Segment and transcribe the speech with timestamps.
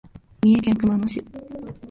[0.41, 1.23] 三重県熊野市